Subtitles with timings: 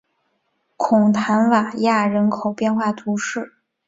[0.77, 1.71] 孔坦瓦
[2.07, 3.53] 人口变化图示